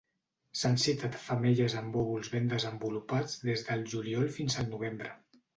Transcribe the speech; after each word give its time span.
S'han 0.61 0.79
citat 0.83 1.17
femelles 1.25 1.75
amb 1.83 1.99
òvuls 2.05 2.31
ben 2.37 2.49
desenvolupats 2.55 3.39
des 3.51 3.65
del 3.71 3.87
juliol 3.93 4.29
fins 4.39 4.59
al 4.65 4.77
novembre. 4.77 5.17